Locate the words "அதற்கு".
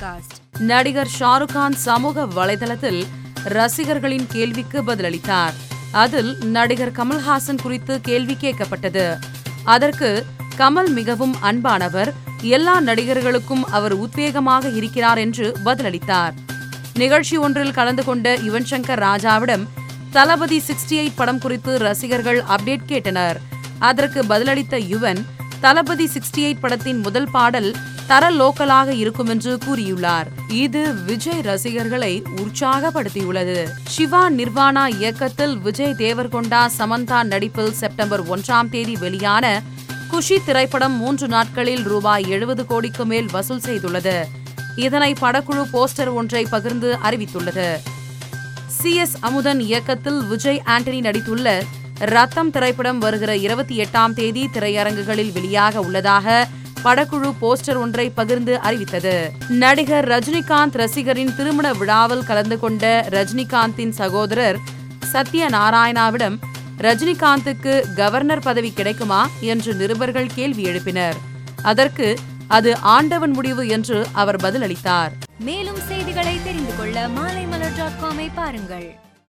9.64-10.26, 23.78-24.22, 71.62-72.18